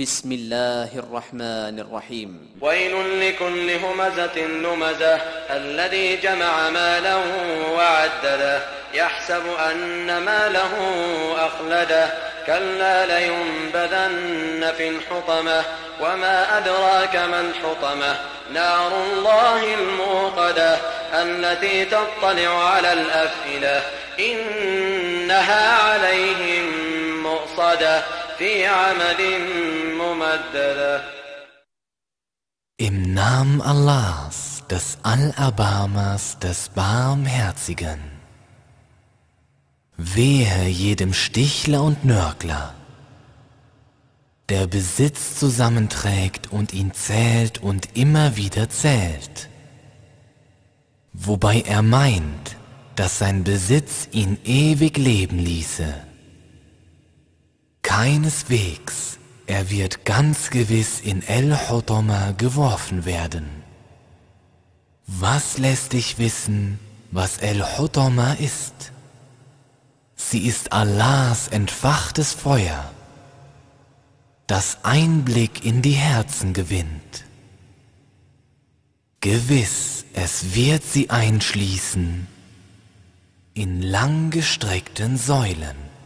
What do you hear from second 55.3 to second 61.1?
ließe. Keineswegs, er wird ganz gewiss